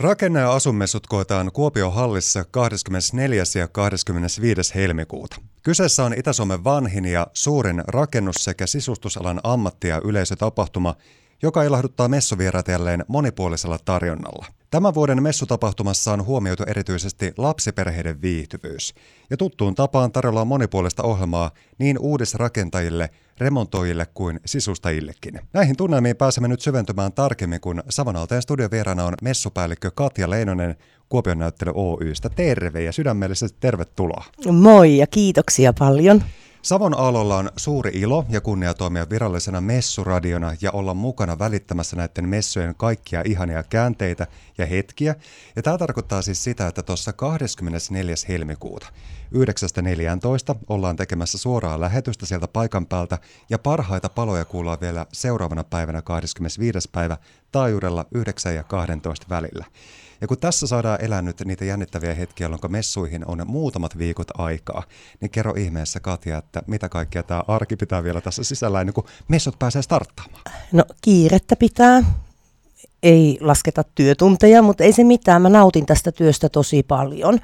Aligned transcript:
Rakenne- 0.00 0.40
ja 0.40 0.52
asummessut 0.52 1.06
koetaan 1.06 1.52
Kuopion 1.52 1.92
hallissa 1.94 2.44
24. 2.44 3.42
ja 3.54 3.68
25. 3.68 4.74
helmikuuta. 4.74 5.36
Kyseessä 5.62 6.04
on 6.04 6.14
Itä-Suomen 6.16 6.64
vanhin 6.64 7.04
ja 7.04 7.26
suurin 7.32 7.82
rakennus- 7.86 8.44
sekä 8.44 8.66
sisustusalan 8.66 9.40
ammatti- 9.44 9.88
ja 9.88 10.00
yleisötapahtuma, 10.04 10.94
joka 11.44 11.62
ilahduttaa 11.62 12.08
messuvieraat 12.08 12.68
jälleen 12.68 13.04
monipuolisella 13.08 13.78
tarjonnalla. 13.84 14.46
Tämän 14.70 14.94
vuoden 14.94 15.22
messutapahtumassa 15.22 16.12
on 16.12 16.24
huomioitu 16.24 16.62
erityisesti 16.66 17.32
lapsiperheiden 17.36 18.22
viihtyvyys. 18.22 18.94
Ja 19.30 19.36
tuttuun 19.36 19.74
tapaan 19.74 20.12
tarjolla 20.12 20.40
on 20.40 20.46
monipuolista 20.46 21.02
ohjelmaa 21.02 21.50
niin 21.78 21.98
uudisrakentajille, 21.98 23.10
remontoijille 23.38 24.06
kuin 24.14 24.40
sisustajillekin. 24.46 25.40
Näihin 25.52 25.76
tunnelmiin 25.76 26.16
pääsemme 26.16 26.48
nyt 26.48 26.60
syventymään 26.60 27.12
tarkemmin, 27.12 27.60
kun 27.60 27.82
Savonalteen 27.88 28.42
studion 28.42 28.70
vieraana 28.70 29.04
on 29.04 29.14
messupäällikkö 29.22 29.90
Katja 29.90 30.30
Leinonen 30.30 30.76
Kuopion 31.08 31.38
näyttely 31.38 31.72
Oystä. 31.74 32.28
Terve 32.28 32.82
ja 32.82 32.92
sydämellisesti 32.92 33.58
tervetuloa. 33.60 34.24
Moi 34.52 34.96
ja 34.96 35.06
kiitoksia 35.06 35.72
paljon. 35.78 36.22
Savon 36.64 37.00
Aalolla 37.00 37.36
on 37.36 37.50
suuri 37.56 37.90
ilo 37.94 38.26
ja 38.28 38.40
kunnia 38.40 38.74
toimia 38.74 39.10
virallisena 39.10 39.60
messuradiona 39.60 40.56
ja 40.60 40.70
olla 40.70 40.94
mukana 40.94 41.38
välittämässä 41.38 41.96
näiden 41.96 42.28
messujen 42.28 42.74
kaikkia 42.74 43.22
ihania 43.24 43.62
käänteitä 43.62 44.26
ja 44.58 44.66
hetkiä. 44.66 45.14
Ja 45.56 45.62
tämä 45.62 45.78
tarkoittaa 45.78 46.22
siis 46.22 46.44
sitä, 46.44 46.66
että 46.66 46.82
tuossa 46.82 47.12
24. 47.12 48.14
helmikuuta 48.28 48.86
9.14 49.34 50.58
ollaan 50.68 50.96
tekemässä 50.96 51.38
suoraa 51.38 51.80
lähetystä 51.80 52.26
sieltä 52.26 52.48
paikan 52.48 52.86
päältä 52.86 53.18
ja 53.50 53.58
parhaita 53.58 54.08
paloja 54.08 54.44
kuullaan 54.44 54.80
vielä 54.80 55.06
seuraavana 55.12 55.64
päivänä 55.64 56.02
25. 56.02 56.88
päivä 56.92 57.16
taajuudella 57.54 58.04
9 58.14 58.54
ja 58.54 58.64
12 58.64 59.26
välillä. 59.28 59.64
Ja 60.20 60.28
kun 60.28 60.38
tässä 60.38 60.66
saadaan 60.66 61.04
elää 61.04 61.22
nyt 61.22 61.42
niitä 61.44 61.64
jännittäviä 61.64 62.14
hetkiä, 62.14 62.44
jolloin 62.44 62.72
messuihin 62.72 63.26
on 63.26 63.42
muutamat 63.46 63.98
viikot 63.98 64.28
aikaa, 64.38 64.82
niin 65.20 65.30
kerro 65.30 65.54
ihmeessä 65.56 66.00
Katja, 66.00 66.38
että 66.38 66.62
mitä 66.66 66.88
kaikkea 66.88 67.22
tämä 67.22 67.42
arki 67.48 67.76
pitää 67.76 68.04
vielä 68.04 68.20
tässä 68.20 68.44
sisällä 68.44 68.80
ennen 68.80 68.94
kuin 68.94 69.06
messut 69.28 69.58
pääsee 69.58 69.82
starttaamaan? 69.82 70.42
No 70.72 70.84
kiirettä 71.00 71.56
pitää. 71.56 72.02
Ei 73.02 73.38
lasketa 73.40 73.84
työtunteja, 73.94 74.62
mutta 74.62 74.84
ei 74.84 74.92
se 74.92 75.04
mitään. 75.04 75.42
Mä 75.42 75.48
nautin 75.48 75.86
tästä 75.86 76.12
työstä 76.12 76.48
tosi 76.48 76.82
paljon. 76.82 77.40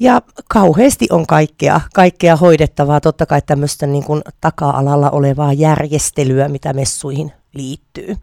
Ja 0.00 0.22
kauheasti 0.48 1.06
on 1.10 1.26
kaikkea, 1.26 1.80
kaikkea 1.94 2.36
hoidettavaa, 2.36 3.00
totta 3.00 3.26
kai 3.26 3.42
tämmöistä 3.46 3.86
niin 3.86 4.04
kuin 4.04 4.22
taka-alalla 4.40 5.10
olevaa 5.10 5.52
järjestelyä, 5.52 6.48
mitä 6.48 6.72
messuihin 6.72 7.32
liittyy. 7.54 8.16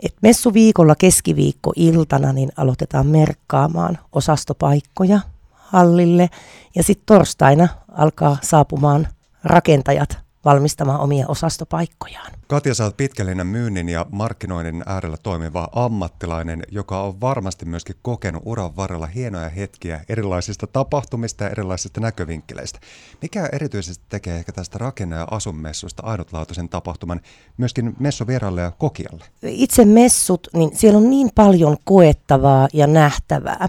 Et 0.00 0.14
messuviikolla 0.22 0.94
keskiviikkoiltana 0.94 2.32
niin 2.32 2.52
aloitetaan 2.56 3.06
merkkaamaan 3.06 3.98
osastopaikkoja 4.12 5.20
hallille. 5.50 6.30
Ja 6.74 6.82
sitten 6.82 7.06
torstaina 7.06 7.68
alkaa 7.88 8.36
saapumaan 8.42 9.08
rakentajat 9.44 10.25
valmistamaan 10.46 11.00
omia 11.00 11.26
osastopaikkojaan. 11.28 12.32
Katja, 12.46 12.74
sä 12.74 12.84
oot 12.84 12.96
pitkällinen 12.96 13.46
myynnin 13.46 13.88
ja 13.88 14.06
markkinoinnin 14.10 14.82
äärellä 14.86 15.16
toimiva 15.22 15.68
ammattilainen, 15.72 16.62
joka 16.70 17.02
on 17.02 17.20
varmasti 17.20 17.64
myöskin 17.64 17.96
kokenut 18.02 18.42
uran 18.44 18.76
varrella 18.76 19.06
hienoja 19.06 19.48
hetkiä 19.48 20.00
erilaisista 20.08 20.66
tapahtumista 20.66 21.44
ja 21.44 21.50
erilaisista 21.50 22.00
näkövinkkeleistä. 22.00 22.78
Mikä 23.22 23.48
erityisesti 23.52 24.04
tekee 24.08 24.36
ehkä 24.36 24.52
tästä 24.52 24.78
rakenne- 24.78 25.16
ja 25.16 25.28
asunmessusta 25.30 26.02
ainutlaatuisen 26.06 26.68
tapahtuman 26.68 27.20
myöskin 27.56 27.96
messuvieraille 27.98 28.60
ja 28.60 28.70
kokijalle? 28.70 29.24
Itse 29.42 29.84
messut, 29.84 30.48
niin 30.52 30.76
siellä 30.76 30.98
on 30.98 31.10
niin 31.10 31.30
paljon 31.34 31.76
koettavaa 31.84 32.68
ja 32.72 32.86
nähtävää. 32.86 33.68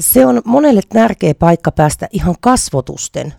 Se 0.00 0.26
on 0.26 0.42
monelle 0.44 0.80
tärkeä 0.88 1.34
paikka 1.34 1.72
päästä 1.72 2.08
ihan 2.12 2.34
kasvotusten 2.40 3.34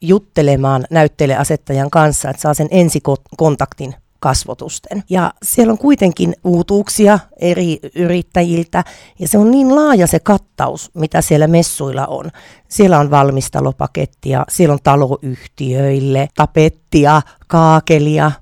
juttelemaan 0.00 0.84
näytteleasettajan 0.90 1.90
kanssa, 1.90 2.30
että 2.30 2.42
saa 2.42 2.54
sen 2.54 2.68
ensikontaktin 2.70 3.94
kasvotusten. 4.20 5.02
Ja 5.10 5.32
siellä 5.42 5.72
on 5.72 5.78
kuitenkin 5.78 6.34
uutuuksia 6.44 7.18
eri 7.40 7.78
yrittäjiltä 7.94 8.84
ja 9.18 9.28
se 9.28 9.38
on 9.38 9.50
niin 9.50 9.74
laaja 9.74 10.06
se 10.06 10.20
kattaus, 10.20 10.90
mitä 10.94 11.22
siellä 11.22 11.46
messuilla 11.46 12.06
on. 12.06 12.30
Siellä 12.68 12.98
on 12.98 13.10
valmistalopakettia, 13.10 14.44
siellä 14.48 14.72
on 14.72 14.78
taloyhtiöille, 14.82 16.28
tapettia, 16.36 17.22
kaakelia, 17.46 18.32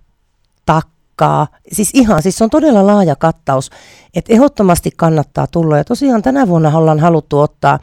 takkaa. 0.66 1.46
Siis 1.72 1.90
ihan, 1.94 2.22
siis 2.22 2.38
se 2.38 2.44
on 2.44 2.50
todella 2.50 2.86
laaja 2.86 3.16
kattaus, 3.16 3.70
että 4.14 4.32
ehdottomasti 4.32 4.90
kannattaa 4.96 5.46
tulla. 5.46 5.78
Ja 5.78 5.84
tosiaan 5.84 6.22
tänä 6.22 6.48
vuonna 6.48 6.78
ollaan 6.78 7.00
haluttu 7.00 7.40
ottaa 7.40 7.78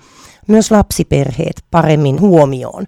myös 0.47 0.71
lapsiperheet 0.71 1.63
paremmin 1.71 2.21
huomioon. 2.21 2.85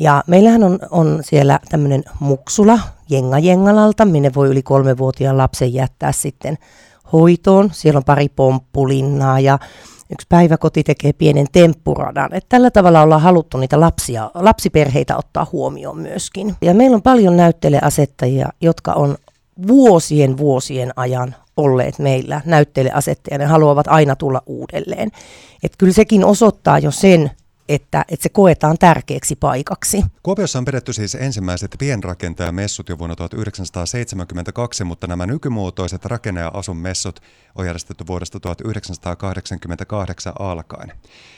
Ja 0.00 0.24
meillähän 0.26 0.64
on, 0.64 0.78
on 0.90 1.18
siellä 1.22 1.60
tämmöinen 1.68 2.04
muksula 2.20 2.78
Jenga 3.10 3.38
Jengalalta, 3.38 4.04
minne 4.04 4.30
voi 4.34 4.48
yli 4.48 4.62
kolmevuotiaan 4.62 5.38
lapsen 5.38 5.74
jättää 5.74 6.12
sitten 6.12 6.58
hoitoon. 7.12 7.70
Siellä 7.72 7.98
on 7.98 8.04
pari 8.04 8.28
pomppulinnaa 8.28 9.40
ja 9.40 9.58
yksi 10.12 10.26
päiväkoti 10.28 10.82
tekee 10.82 11.12
pienen 11.12 11.46
temppuradan. 11.52 12.34
Et 12.34 12.46
tällä 12.48 12.70
tavalla 12.70 13.02
ollaan 13.02 13.20
haluttu 13.20 13.58
niitä 13.58 13.80
lapsia, 13.80 14.30
lapsiperheitä 14.34 15.16
ottaa 15.16 15.46
huomioon 15.52 15.98
myöskin. 15.98 16.56
Ja 16.62 16.74
meillä 16.74 16.94
on 16.94 17.02
paljon 17.02 17.36
näytteleasettajia, 17.36 18.48
jotka 18.60 18.92
on 18.92 19.16
vuosien 19.66 20.38
vuosien 20.38 20.92
ajan 20.96 21.34
olleet 21.56 21.98
meillä 21.98 22.40
näytteleasettajia. 22.44 23.38
Ne 23.38 23.44
haluavat 23.44 23.86
aina 23.88 24.16
tulla 24.16 24.42
uudelleen. 24.46 25.10
Et 25.62 25.72
kyllä 25.78 25.92
sekin 25.92 26.24
osoittaa 26.24 26.78
jo 26.78 26.90
sen, 26.90 27.30
että, 27.70 28.04
että 28.08 28.22
se 28.22 28.28
koetaan 28.28 28.78
tärkeäksi 28.78 29.36
paikaksi. 29.36 30.04
Kuopiossa 30.22 30.58
on 30.58 30.64
pidetty 30.64 30.92
siis 30.92 31.14
ensimmäiset 31.14 31.76
pienrakentajamessut 31.78 32.88
jo 32.88 32.98
vuonna 32.98 33.16
1972, 33.16 34.84
mutta 34.84 35.06
nämä 35.06 35.26
nykymuotoiset 35.26 36.04
rakenne- 36.04 36.40
ja 36.40 36.50
asunmessut 36.54 37.20
on 37.54 37.66
järjestetty 37.66 38.06
vuodesta 38.06 38.40
1988 38.40 40.32
alkaen. 40.38 40.92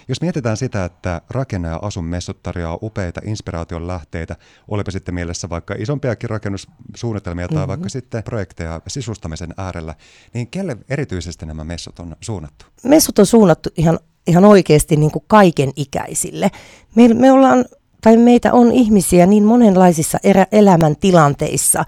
Jos 0.08 0.20
mietitään 0.20 0.56
sitä, 0.56 0.84
että 0.84 1.20
rakenne- 1.30 1.68
ja 1.68 1.78
asunmessut 1.82 2.42
tarjoaa 2.42 2.78
upeita 2.82 3.20
inspiraation 3.24 3.86
lähteitä, 3.86 4.36
olipa 4.68 4.90
sitten 4.90 5.14
mielessä 5.14 5.48
vaikka 5.48 5.74
isompiakin 5.78 6.30
rakennussuunnitelmia 6.30 7.48
tai 7.48 7.56
mm-hmm. 7.56 7.68
vaikka 7.68 7.88
sitten 7.88 8.22
projekteja 8.22 8.80
sisustamisen 8.88 9.54
äärellä, 9.56 9.94
niin 10.34 10.48
kelle 10.48 10.76
erityisesti 10.88 11.46
nämä 11.46 11.64
messut 11.64 11.98
on 11.98 12.16
suunnattu? 12.20 12.66
Messut 12.84 13.18
on 13.18 13.26
suunnattu 13.26 13.70
ihan 13.76 13.98
ihan 14.26 14.44
oikeasti 14.44 14.96
niin 14.96 15.10
kuin 15.10 15.24
kaiken 15.26 15.70
ikäisille. 15.76 16.50
Me, 16.94 17.08
me 17.08 17.32
ollaan, 17.32 17.64
tai 18.00 18.16
meitä 18.16 18.52
on 18.52 18.72
ihmisiä 18.72 19.26
niin 19.26 19.44
monenlaisissa 19.44 20.18
erä, 20.22 20.46
elämän 20.52 20.96
tilanteissa. 20.96 21.84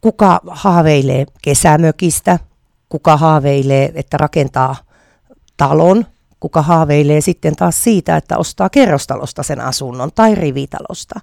Kuka 0.00 0.40
haaveilee 0.46 1.26
kesämökistä, 1.42 2.38
kuka 2.88 3.16
haaveilee, 3.16 3.92
että 3.94 4.16
rakentaa 4.16 4.76
talon, 5.56 6.06
kuka 6.40 6.62
haaveilee 6.62 7.20
sitten 7.20 7.56
taas 7.56 7.84
siitä, 7.84 8.16
että 8.16 8.38
ostaa 8.38 8.68
kerrostalosta 8.68 9.42
sen 9.42 9.60
asunnon 9.60 10.10
tai 10.14 10.34
rivitalosta. 10.34 11.20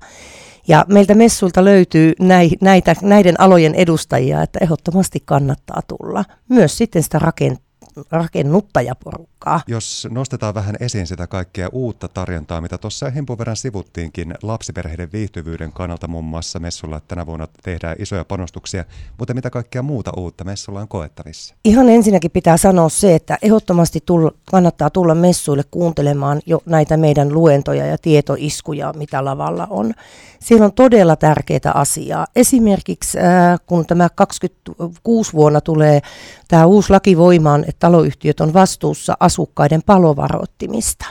Ja 0.68 0.86
meiltä 0.88 1.16
messuilta 1.16 1.66
löytyy 1.66 2.14
näitä, 2.62 2.96
näiden 3.02 3.42
alojen 3.42 3.76
edustajia, 3.76 4.42
että 4.42 4.60
ehdottomasti 4.62 5.20
kannattaa 5.26 5.82
tulla. 5.88 6.26
Myös 6.50 6.78
sitten 6.78 7.04
sitä 7.04 7.20
rakentaa 7.20 7.63
rakennuttajaporukkaa. 8.12 9.62
Jos 9.68 10.08
nostetaan 10.12 10.54
vähän 10.54 10.76
esiin 10.80 11.08
sitä 11.08 11.28
kaikkea 11.28 11.70
uutta 11.72 12.08
tarjontaa, 12.08 12.62
mitä 12.62 12.78
tuossa 12.78 13.10
himpun 13.10 13.38
verran 13.38 13.56
sivuttiinkin 13.56 14.36
lapsiperheiden 14.44 15.12
viihtyvyyden 15.14 15.72
kannalta 15.72 16.08
muun 16.08 16.26
muassa 16.26 16.60
messulla 16.60 17.02
tänä 17.08 17.26
vuonna 17.26 17.48
tehdään 17.64 17.96
isoja 18.00 18.26
panostuksia, 18.26 18.86
mutta 19.18 19.34
mitä 19.34 19.50
kaikkea 19.50 19.82
muuta 19.82 20.12
uutta 20.18 20.44
messulla 20.44 20.82
on 20.82 20.88
koettavissa? 20.88 21.56
Ihan 21.66 21.90
ensinnäkin 21.90 22.32
pitää 22.32 22.58
sanoa 22.58 22.90
se, 22.90 23.16
että 23.16 23.38
ehdottomasti 23.42 24.00
tulla, 24.06 24.32
kannattaa 24.52 24.90
tulla 24.90 25.16
messuille 25.16 25.64
kuuntelemaan 25.72 26.42
jo 26.46 26.62
näitä 26.66 26.98
meidän 26.98 27.34
luentoja 27.34 27.86
ja 27.86 27.98
tietoiskuja, 27.98 28.94
mitä 28.98 29.26
lavalla 29.26 29.68
on. 29.70 29.94
Siellä 30.40 30.66
on 30.66 30.74
todella 30.74 31.16
tärkeitä 31.16 31.72
asiaa. 31.72 32.28
Esimerkiksi 32.36 33.20
äh, 33.20 33.60
kun 33.66 33.86
tämä 33.86 34.10
26 34.16 35.34
vuonna 35.34 35.62
tulee 35.62 36.02
tämä 36.48 36.66
uusi 36.66 36.90
laki 36.90 37.18
voimaan, 37.18 37.66
että 37.68 37.83
taloyhtiöt 37.84 38.40
on 38.40 38.54
vastuussa 38.54 39.18
asukkaiden 39.20 39.84
palovaroittimista, 39.86 41.06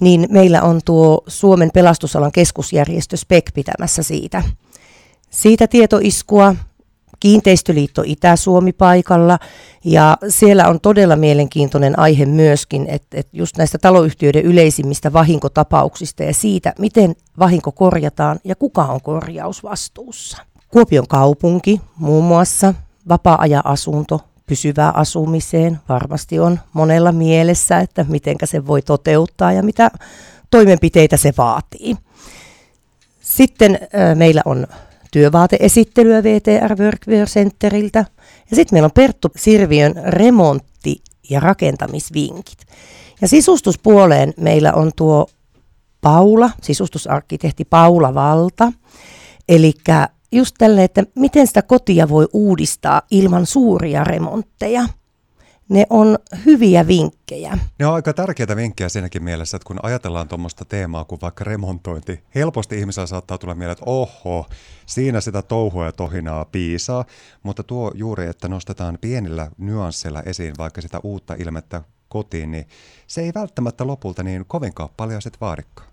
niin 0.00 0.26
meillä 0.30 0.62
on 0.62 0.80
tuo 0.84 1.22
Suomen 1.26 1.70
pelastusalan 1.74 2.32
keskusjärjestö 2.32 3.16
SPEC 3.16 3.54
pitämässä 3.54 4.02
siitä. 4.02 4.42
Siitä 5.30 5.66
tietoiskua 5.66 6.54
Kiinteistöliitto 7.20 8.02
Itä-Suomi 8.06 8.72
paikalla 8.72 9.38
ja 9.84 10.16
siellä 10.28 10.68
on 10.68 10.80
todella 10.80 11.16
mielenkiintoinen 11.16 11.98
aihe 11.98 12.26
myöskin, 12.26 12.86
että, 12.88 13.16
että 13.18 13.36
just 13.36 13.56
näistä 13.56 13.78
taloyhtiöiden 13.78 14.42
yleisimmistä 14.42 15.12
vahinkotapauksista 15.12 16.22
ja 16.22 16.34
siitä, 16.34 16.72
miten 16.78 17.14
vahinko 17.38 17.72
korjataan 17.72 18.40
ja 18.44 18.56
kuka 18.56 18.84
on 18.84 19.00
korjausvastuussa. 19.00 20.38
Kuopion 20.68 21.08
kaupunki 21.08 21.80
muun 21.96 22.24
muassa, 22.24 22.74
vapaa-ajan 23.08 23.66
asunto, 23.66 24.20
pysyvään 24.52 24.96
asumiseen. 24.96 25.80
Varmasti 25.88 26.38
on 26.38 26.60
monella 26.72 27.12
mielessä, 27.12 27.78
että 27.78 28.04
miten 28.08 28.36
se 28.44 28.66
voi 28.66 28.82
toteuttaa 28.82 29.52
ja 29.52 29.62
mitä 29.62 29.90
toimenpiteitä 30.50 31.16
se 31.16 31.32
vaatii. 31.38 31.96
Sitten 33.20 33.78
meillä 34.14 34.42
on 34.44 34.66
työvaateesittelyä 35.10 36.22
VTR 36.22 36.74
Workwear 36.78 37.28
Centeriltä. 37.28 37.98
Ja 38.50 38.56
sitten 38.56 38.76
meillä 38.76 38.86
on 38.86 38.92
Perttu 38.92 39.28
Sirviön 39.36 39.94
remontti- 40.06 41.02
ja 41.30 41.40
rakentamisvinkit. 41.40 42.58
Ja 43.20 43.28
sisustuspuoleen 43.28 44.34
meillä 44.36 44.72
on 44.72 44.90
tuo 44.96 45.26
Paula, 46.00 46.50
sisustusarkkitehti 46.62 47.64
Paula 47.64 48.14
Valta. 48.14 48.72
Eli 49.48 49.72
just 50.32 50.54
tälle, 50.58 50.84
että 50.84 51.04
miten 51.14 51.46
sitä 51.46 51.62
kotia 51.62 52.08
voi 52.08 52.28
uudistaa 52.32 53.02
ilman 53.10 53.46
suuria 53.46 54.04
remontteja– 54.04 54.88
ne 55.72 55.86
on 55.90 56.18
hyviä 56.46 56.86
vinkkejä. 56.86 57.58
Ne 57.78 57.86
on 57.86 57.94
aika 57.94 58.12
tärkeitä 58.12 58.56
vinkkejä 58.56 58.88
siinäkin 58.88 59.24
mielessä, 59.24 59.56
että 59.56 59.66
kun 59.66 59.78
ajatellaan 59.82 60.28
tuommoista 60.28 60.64
teemaa 60.64 61.04
kuin 61.04 61.20
vaikka 61.20 61.44
remontointi, 61.44 62.20
helposti 62.34 62.78
ihmisellä 62.78 63.06
saattaa 63.06 63.38
tulla 63.38 63.54
mieleen, 63.54 63.72
että 63.72 63.90
oho, 63.90 64.46
siinä 64.86 65.20
sitä 65.20 65.42
touhua 65.42 65.84
ja 65.84 65.92
tohinaa 65.92 66.44
piisaa, 66.44 67.04
mutta 67.42 67.62
tuo 67.62 67.92
juuri, 67.94 68.26
että 68.26 68.48
nostetaan 68.48 68.98
pienillä 69.00 69.50
nyansseilla 69.58 70.22
esiin 70.22 70.54
vaikka 70.58 70.80
sitä 70.80 71.00
uutta 71.02 71.34
ilmettä 71.34 71.82
kotiin, 72.08 72.50
niin 72.50 72.66
se 73.06 73.20
ei 73.20 73.32
välttämättä 73.34 73.86
lopulta 73.86 74.22
niin 74.22 74.44
kovinkaan 74.48 74.88
paljon 74.96 75.22
sitten 75.22 75.40
vaadikaan. 75.40 75.91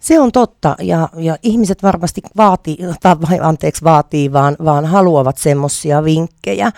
Se 0.00 0.20
on 0.20 0.32
totta 0.32 0.76
ja, 0.80 1.08
ja 1.16 1.36
ihmiset 1.42 1.82
varmasti 1.82 2.20
vaatii, 2.36 2.78
tai 3.00 3.38
anteeksi 3.42 3.84
vaatii, 3.84 4.32
vaan, 4.32 4.56
vaan 4.64 4.86
haluavat 4.86 5.38
semmoisia 5.38 6.04
vinkkejä. 6.04 6.72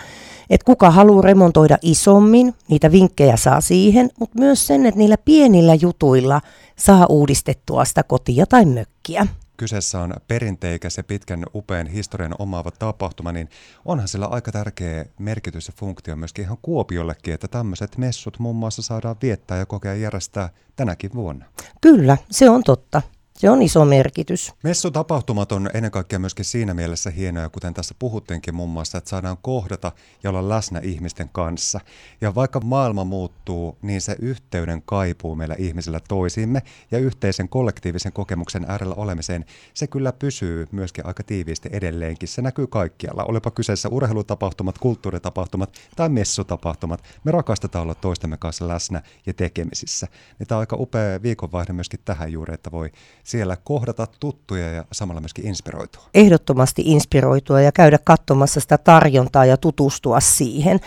Että 0.49 0.65
kuka 0.65 0.91
haluaa 0.91 1.21
remontoida 1.21 1.77
isommin, 1.81 2.53
niitä 2.67 2.91
vinkkejä 2.91 3.37
saa 3.37 3.61
siihen, 3.61 4.09
mutta 4.19 4.39
myös 4.39 4.67
sen, 4.67 4.85
että 4.85 4.97
niillä 4.97 5.17
pienillä 5.17 5.75
jutuilla 5.75 6.41
saa 6.75 7.05
uudistettua 7.09 7.85
sitä 7.85 8.03
kotia 8.03 8.45
tai 8.45 8.65
mökkiä 8.65 9.27
kyseessä 9.57 9.99
on 9.99 10.13
perinteikäs 10.27 10.97
ja 10.97 11.03
pitkän 11.03 11.45
upean 11.55 11.87
historian 11.87 12.35
omaava 12.39 12.71
tapahtuma, 12.71 13.31
niin 13.31 13.49
onhan 13.85 14.07
sillä 14.07 14.25
aika 14.25 14.51
tärkeä 14.51 15.05
merkitys 15.19 15.67
ja 15.67 15.73
funktio 15.77 16.15
myöskin 16.15 16.45
ihan 16.45 16.57
Kuopiollekin, 16.61 17.33
että 17.33 17.47
tämmöiset 17.47 17.97
messut 17.97 18.39
muun 18.39 18.55
muassa 18.55 18.81
saadaan 18.81 19.15
viettää 19.21 19.57
ja 19.57 19.65
kokea 19.65 19.95
järjestää 19.95 20.49
tänäkin 20.75 21.13
vuonna. 21.13 21.45
Kyllä, 21.81 22.17
se 22.31 22.49
on 22.49 22.63
totta. 22.63 23.01
Se 23.41 23.49
on 23.49 23.61
iso 23.61 23.85
merkitys. 23.85 24.53
Messutapahtumat 24.63 25.51
on 25.51 25.69
ennen 25.73 25.91
kaikkea 25.91 26.19
myöskin 26.19 26.45
siinä 26.45 26.73
mielessä 26.73 27.09
hienoja, 27.09 27.49
kuten 27.49 27.73
tässä 27.73 27.95
puhuttiinkin 27.99 28.55
muun 28.55 28.69
muassa, 28.69 28.97
että 28.97 29.09
saadaan 29.09 29.37
kohdata 29.41 29.91
ja 30.23 30.29
olla 30.29 30.49
läsnä 30.49 30.79
ihmisten 30.83 31.29
kanssa. 31.29 31.79
Ja 32.21 32.35
vaikka 32.35 32.59
maailma 32.59 33.03
muuttuu, 33.03 33.77
niin 33.81 34.01
se 34.01 34.15
yhteyden 34.19 34.81
kaipuu 34.85 35.35
meillä 35.35 35.55
ihmisillä 35.57 35.99
toisiimme 36.07 36.61
ja 36.91 36.99
yhteisen 36.99 37.49
kollektiivisen 37.49 38.13
kokemuksen 38.13 38.65
äärellä 38.67 38.95
olemiseen, 38.95 39.45
se 39.73 39.87
kyllä 39.87 40.13
pysyy 40.13 40.67
myöskin 40.71 41.05
aika 41.05 41.23
tiiviisti 41.23 41.69
edelleenkin. 41.71 42.29
Se 42.29 42.41
näkyy 42.41 42.67
kaikkialla. 42.67 43.23
Olipa 43.23 43.51
kyseessä 43.51 43.89
urheilutapahtumat, 43.89 44.77
kulttuuritapahtumat 44.77 45.73
tai 45.95 46.09
messutapahtumat. 46.09 47.03
Me 47.23 47.31
rakastetaan 47.31 47.83
olla 47.83 47.95
toistemme 47.95 48.37
kanssa 48.37 48.67
läsnä 48.67 49.01
ja 49.25 49.33
tekemisissä. 49.33 50.07
Niin 50.39 50.47
tämä 50.47 50.57
on 50.57 50.61
aika 50.61 50.75
upea 50.79 51.21
viikonvaihde 51.21 51.73
myöskin 51.73 51.99
tähän 52.05 52.31
juuri, 52.31 52.53
että 52.53 52.71
voi 52.71 52.91
siellä 53.31 53.57
kohdata 53.63 54.07
tuttuja 54.19 54.71
ja 54.71 54.85
samalla 54.91 55.21
myöskin 55.21 55.47
inspiroitua? 55.47 56.03
Ehdottomasti 56.13 56.81
inspiroitua 56.85 57.61
ja 57.61 57.71
käydä 57.71 57.97
katsomassa 58.03 58.59
sitä 58.59 58.77
tarjontaa 58.77 59.45
ja 59.45 59.57
tutustua 59.57 60.19
siihen 60.19 60.79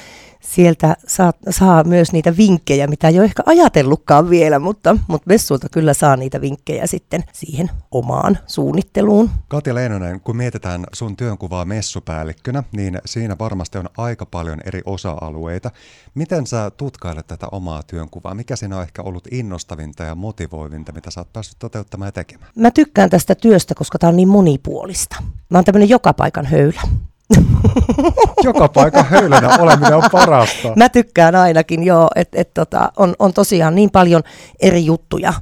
sieltä 0.45 0.97
saa, 1.07 1.33
saa 1.51 1.85
myös 1.85 2.13
niitä 2.13 2.37
vinkkejä, 2.37 2.87
mitä 2.87 3.09
ei 3.09 3.19
ole 3.19 3.25
ehkä 3.25 3.43
ajatellutkaan 3.47 4.31
vielä, 4.31 4.59
mutta, 4.59 4.97
mutta 5.09 5.29
messuilta 5.29 5.69
kyllä 5.69 5.95
saa 5.95 6.17
niitä 6.17 6.41
vinkkejä 6.41 6.87
sitten 6.87 7.25
siihen 7.33 7.71
omaan 7.91 8.39
suunnitteluun. 8.47 9.31
Katja 9.49 9.75
Leinonen, 9.75 10.21
kun 10.21 10.37
mietitään 10.37 10.85
sun 10.93 11.17
työnkuvaa 11.17 11.65
messupäällikkönä, 11.65 12.63
niin 12.73 12.99
siinä 13.05 13.37
varmasti 13.39 13.79
on 13.79 13.89
aika 13.97 14.27
paljon 14.27 14.61
eri 14.65 14.83
osa-alueita. 14.85 15.71
Miten 16.15 16.47
sä 16.47 16.71
tutkailet 16.71 17.27
tätä 17.27 17.47
omaa 17.53 17.83
työnkuvaa? 17.83 18.35
Mikä 18.35 18.57
siinä 18.57 18.77
on 18.77 18.83
ehkä 18.83 19.03
ollut 19.03 19.29
innostavinta 19.31 20.05
ja 20.05 20.15
motivoivinta, 20.15 20.93
mitä 20.93 21.11
sä 21.11 21.21
oot 21.21 21.33
päässyt 21.33 21.59
toteuttamaan 21.59 22.09
ja 22.09 22.13
tekemään? 22.13 22.53
Mä 22.57 22.71
tykkään 22.71 23.11
tästä 23.11 23.35
työstä, 23.35 23.75
koska 23.75 23.99
tämä 23.99 24.09
on 24.09 24.17
niin 24.17 24.29
monipuolista. 24.29 25.17
Mä 25.51 25.59
oon 25.59 25.65
tämmöinen 25.65 25.89
joka 25.89 26.13
paikan 26.13 26.47
höylä. 26.47 26.83
Joka 28.45 28.69
paikan 28.69 29.05
höylänä 29.07 29.59
oleminen 29.59 29.97
on 29.97 30.03
parasta. 30.13 30.73
Mä 30.77 30.89
tykkään 30.89 31.35
ainakin, 31.35 31.85
joo, 31.85 32.11
että 32.17 32.41
et 32.41 32.55
tota, 32.55 32.93
on, 32.97 33.15
on 33.19 33.33
tosiaan 33.33 33.75
niin 33.75 33.91
paljon 33.91 34.23
eri 34.61 34.85
juttuja. 34.85 35.33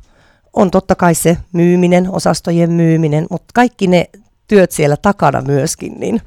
On 0.53 0.71
totta 0.71 0.95
kai 0.95 1.15
se 1.15 1.37
myyminen, 1.53 2.09
osastojen 2.11 2.71
myyminen, 2.71 3.27
mutta 3.31 3.47
kaikki 3.55 3.87
ne 3.87 4.11
työt 4.49 4.73
siellä 4.73 4.97
takana 4.97 5.43
myöskin, 5.43 6.01
niin 6.01 6.21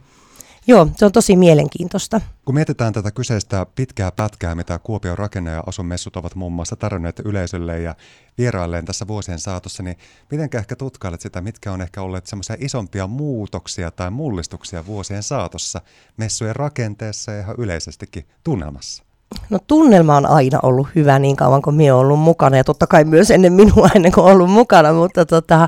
Joo, 0.68 0.88
se 0.96 1.06
on 1.06 1.12
tosi 1.12 1.36
mielenkiintoista. 1.36 2.22
Kun 2.46 2.56
mietitään 2.56 2.94
tätä 2.94 3.12
kyseistä 3.12 3.66
pitkää 3.76 4.12
pätkää, 4.12 4.56
mitä 4.56 4.80
Kuopion 4.80 5.18
rakenne- 5.18 5.52
ja 5.52 5.64
asumessut 5.68 6.16
ovat 6.16 6.36
muun 6.36 6.54
muassa 6.54 6.76
tarjonneet 6.76 7.20
yleisölle 7.20 7.82
ja 7.82 7.96
vierailleen 8.38 8.86
tässä 8.86 9.08
vuosien 9.08 9.40
saatossa, 9.40 9.84
niin 9.84 9.98
miten 10.32 10.50
ehkä 10.54 10.76
tutkailet 10.76 11.22
sitä, 11.22 11.42
mitkä 11.42 11.72
on 11.72 11.82
ehkä 11.82 12.02
olleet 12.02 12.28
semmoisia 12.28 12.56
isompia 12.60 13.08
muutoksia 13.08 13.92
tai 13.92 14.12
mullistuksia 14.12 14.86
vuosien 14.86 15.24
saatossa 15.24 15.82
messujen 16.18 16.56
rakenteessa 16.56 17.32
ja 17.32 17.40
ihan 17.40 17.56
yleisestikin 17.58 18.26
tunnelmassa? 18.44 19.04
No 19.50 19.60
tunnelma 19.68 20.18
on 20.18 20.26
aina 20.26 20.60
ollut 20.64 20.88
hyvä 20.96 21.20
niin 21.20 21.36
kauan 21.36 21.62
kuin 21.62 21.76
minä 21.76 21.96
olen 21.96 22.06
ollut 22.06 22.20
mukana 22.20 22.58
ja 22.58 22.64
totta 22.64 22.88
kai 22.88 23.04
myös 23.04 23.32
ennen 23.32 23.54
minua 23.54 23.90
ennen 23.96 24.12
kuin 24.12 24.26
ollut 24.26 24.50
mukana, 24.50 24.94
mutta 24.94 25.26
tota, 25.26 25.68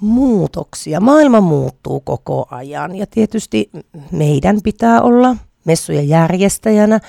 muutoksia. 0.00 1.00
Maailma 1.00 1.40
muuttuu 1.40 2.00
koko 2.00 2.46
ajan 2.50 2.96
ja 2.96 3.06
tietysti 3.06 3.70
meidän 4.10 4.58
pitää 4.64 5.02
olla 5.02 5.36
messujen 5.64 6.08
järjestäjänä 6.08 7.00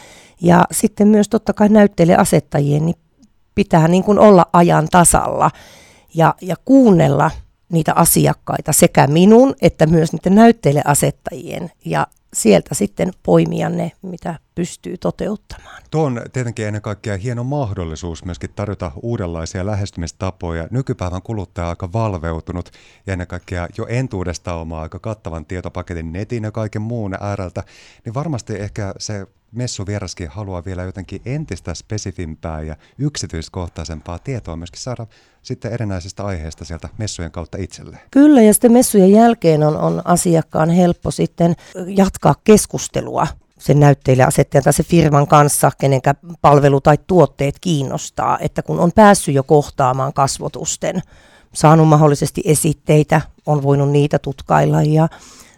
ja 0.41 0.65
sitten 0.71 1.07
myös 1.07 1.29
totta 1.29 1.53
kai 1.53 1.69
näytteille 1.69 2.15
asettajien 2.15 2.85
niin 2.85 2.97
pitää 3.55 3.87
niin 3.87 4.03
kuin 4.03 4.19
olla 4.19 4.45
ajan 4.53 4.87
tasalla 4.91 5.51
ja, 6.15 6.35
ja 6.41 6.55
kuunnella 6.65 7.31
niitä 7.71 7.93
asiakkaita 7.93 8.73
sekä 8.73 9.07
minun 9.07 9.55
että 9.61 9.85
myös 9.85 10.13
niiden 10.13 10.35
näytteille 10.35 10.81
asettajien 10.85 11.71
ja 11.85 12.07
sieltä 12.33 12.75
sitten 12.75 13.11
poimia 13.23 13.69
ne, 13.69 13.91
mitä 14.01 14.39
pystyy 14.55 14.97
toteuttamaan. 14.97 15.81
Tuo 15.91 16.03
on 16.03 16.21
tietenkin 16.33 16.67
ennen 16.67 16.81
kaikkea 16.81 17.17
hieno 17.17 17.43
mahdollisuus 17.43 18.25
myöskin 18.25 18.49
tarjota 18.55 18.91
uudenlaisia 19.01 19.65
lähestymistapoja. 19.65 20.67
Nykypäivän 20.71 21.21
kuluttaja 21.21 21.65
on 21.65 21.69
aika 21.69 21.93
valveutunut 21.93 22.71
ja 23.07 23.13
ennen 23.13 23.27
kaikkea 23.27 23.67
jo 23.77 23.85
entuudesta 23.89 24.53
omaa 24.53 24.81
aika 24.81 24.99
kattavan 24.99 25.45
tietopaketin 25.45 26.11
netin 26.11 26.43
ja 26.43 26.51
kaiken 26.51 26.81
muun 26.81 27.17
ääreltä, 27.19 27.63
niin 28.05 28.13
varmasti 28.13 28.53
ehkä 28.53 28.93
se 28.97 29.27
messuvieraskin 29.51 30.27
haluaa 30.29 30.65
vielä 30.65 30.83
jotenkin 30.83 31.21
entistä 31.25 31.73
spesifimpää 31.73 32.61
ja 32.61 32.75
yksityiskohtaisempaa 32.97 34.19
tietoa 34.19 34.55
myöskin 34.55 34.81
saada 34.81 35.07
sitten 35.41 35.73
erinäisistä 35.73 36.25
aiheista 36.25 36.65
sieltä 36.65 36.89
messujen 36.97 37.31
kautta 37.31 37.57
itselleen. 37.57 38.01
Kyllä, 38.11 38.41
ja 38.41 38.53
sitten 38.53 38.71
messujen 38.71 39.11
jälkeen 39.11 39.63
on, 39.63 39.77
on 39.77 40.01
asiakkaan 40.05 40.69
helppo 40.69 41.11
sitten 41.11 41.55
jatkaa 41.87 42.35
keskustelua 42.43 43.27
sen 43.61 43.79
näytteille 43.79 44.23
asettajan 44.23 44.63
tai 44.63 44.73
se 44.73 44.83
firman 44.83 45.27
kanssa, 45.27 45.71
kenenkä 45.77 46.15
palvelu 46.41 46.81
tai 46.81 46.97
tuotteet 47.07 47.55
kiinnostaa, 47.61 48.37
että 48.39 48.63
kun 48.63 48.79
on 48.79 48.91
päässyt 48.91 49.35
jo 49.35 49.43
kohtaamaan 49.43 50.13
kasvotusten, 50.13 51.01
saanut 51.53 51.87
mahdollisesti 51.87 52.41
esitteitä, 52.45 53.21
on 53.45 53.63
voinut 53.63 53.89
niitä 53.89 54.19
tutkailla 54.19 54.81
ja 54.81 55.07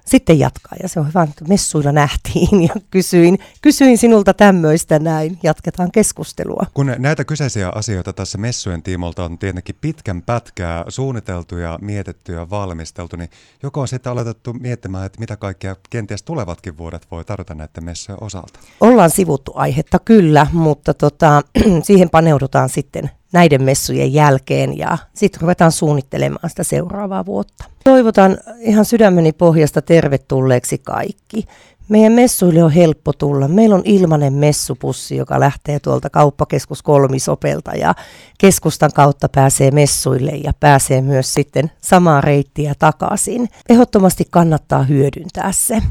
sitten 0.05 0.39
jatkaa. 0.39 0.77
Ja 0.83 0.89
se 0.89 0.99
on 0.99 1.07
hyvä, 1.07 1.23
että 1.23 1.45
messuilla 1.45 1.91
nähtiin 1.91 2.63
ja 2.63 2.73
kysyin, 2.91 3.39
kysyin 3.61 3.97
sinulta 3.97 4.33
tämmöistä 4.33 4.99
näin. 4.99 5.39
Jatketaan 5.43 5.91
keskustelua. 5.91 6.65
Kun 6.73 6.95
näitä 6.97 7.25
kyseisiä 7.25 7.69
asioita 7.69 8.13
tässä 8.13 8.37
messujen 8.37 8.83
tiimolta 8.83 9.23
on 9.23 9.37
tietenkin 9.37 9.75
pitkän 9.81 10.21
pätkää 10.21 10.85
suunniteltu 10.87 11.57
ja 11.57 11.79
mietitty 11.81 12.33
ja 12.33 12.49
valmisteltu, 12.49 13.15
niin 13.15 13.29
joko 13.63 13.81
on 13.81 13.87
sitten 13.87 14.11
aloitettu 14.11 14.53
miettimään, 14.53 15.05
että 15.05 15.19
mitä 15.19 15.37
kaikkea 15.37 15.75
kenties 15.89 16.23
tulevatkin 16.23 16.77
vuodet 16.77 17.07
voi 17.11 17.25
tarjota 17.25 17.55
näiden 17.55 17.83
messujen 17.83 18.23
osalta? 18.23 18.59
Ollaan 18.81 19.09
sivuttu 19.09 19.51
aihetta 19.55 19.99
kyllä, 19.99 20.47
mutta 20.53 20.93
tota, 20.93 21.41
siihen 21.87 22.09
paneudutaan 22.09 22.69
sitten 22.69 23.09
näiden 23.33 23.63
messujen 23.63 24.13
jälkeen 24.13 24.77
ja 24.77 24.97
sitten 25.13 25.41
ruvetaan 25.41 25.71
suunnittelemaan 25.71 26.49
sitä 26.49 26.63
seuraavaa 26.63 27.25
vuotta. 27.25 27.63
Toivotan 27.83 28.37
ihan 28.59 28.85
sydämeni 28.85 29.31
pohjasta 29.31 29.81
tervetulleeksi 29.81 30.77
kaikki. 30.77 31.45
Meidän 31.89 32.13
messuille 32.13 32.63
on 32.63 32.71
helppo 32.71 33.13
tulla. 33.13 33.47
Meillä 33.47 33.75
on 33.75 33.81
ilmainen 33.85 34.33
messupussi, 34.33 35.15
joka 35.17 35.39
lähtee 35.39 35.79
tuolta 35.79 36.09
kauppakeskus 36.09 36.81
kolmisopelta 36.81 37.71
ja 37.71 37.93
keskustan 38.37 38.91
kautta 38.95 39.29
pääsee 39.29 39.71
messuille 39.71 40.31
ja 40.31 40.53
pääsee 40.59 41.01
myös 41.01 41.33
sitten 41.33 41.71
samaa 41.81 42.21
reittiä 42.21 42.73
takaisin. 42.79 43.49
Ehdottomasti 43.69 44.25
kannattaa 44.31 44.83
hyödyntää 44.83 45.51
se. 45.51 45.81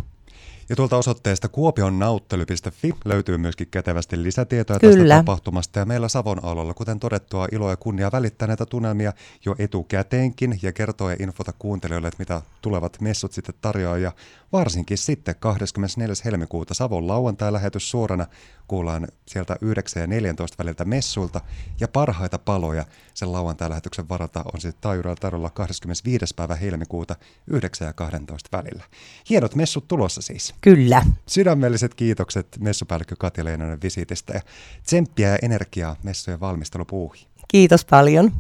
Ja 0.69 0.77
tuolta 0.77 0.97
osoitteesta 0.97 1.49
kuopionnauttely.fi 1.49 2.95
löytyy 3.05 3.39
myöskin 3.39 3.69
kätevästi 3.71 4.23
lisätietoja 4.23 4.81
Kyllä. 4.81 4.97
tästä 4.97 5.17
tapahtumasta. 5.17 5.79
Ja 5.79 5.85
meillä 5.85 6.09
Savon 6.09 6.45
alueella, 6.45 6.75
kuten 6.75 7.01
todettua, 7.01 7.49
ilo 7.53 7.71
ja 7.71 7.77
kunnia 7.77 8.13
välittää 8.13 8.49
näitä 8.49 8.67
tunnelmia 8.67 9.13
jo 9.45 9.55
etukäteenkin 9.59 10.59
ja 10.63 10.73
kertoo 10.73 11.11
ja 11.11 11.17
infota 11.19 11.53
kuuntelijoille, 11.59 12.09
että 12.09 12.19
mitä 12.19 12.43
tulevat 12.63 13.01
messut 13.01 13.33
sitten 13.33 13.55
tarjoaa. 13.61 13.99
Ja 13.99 14.13
varsinkin 14.53 14.99
sitten 14.99 15.35
24. 15.41 16.15
helmikuuta 16.25 16.75
Savon 16.75 17.09
lauantai-lähetys 17.09 17.91
suorana 17.91 18.27
kuullaan 18.73 19.09
sieltä 19.27 19.57
9 19.61 20.01
ja 20.01 20.07
14 20.07 20.59
väliltä 20.59 20.85
messuilta. 20.85 21.41
Ja 21.81 21.89
parhaita 21.89 22.39
paloja 22.39 22.85
sen 23.15 23.33
lauantai-lähetyksen 23.33 24.09
varalta 24.09 24.45
on 24.55 24.61
sitten 24.61 24.81
Taajuralla 24.81 25.17
tarjolla 25.17 25.51
25. 25.51 26.35
päivä 26.35 26.55
helmikuuta 26.55 27.17
9 27.47 27.87
ja 27.87 27.93
12 27.93 28.59
välillä. 28.59 28.85
Hienot 29.31 29.55
messut 29.55 29.89
tulossa 29.89 30.23
siis. 30.23 30.55
Kyllä. 30.61 31.03
Sydämelliset 31.27 31.95
kiitokset 31.95 32.47
messupäällikkö 32.61 33.17
Katja 33.19 33.45
Leinonen 33.45 33.83
visitistä 33.83 34.33
ja 34.33 34.41
tsemppiä 34.83 35.29
ja 35.29 35.39
energiaa 35.43 35.97
messujen 36.03 36.41
valmistelupuuhin. 36.41 37.27
Kiitos 37.49 37.85
paljon. 37.85 38.33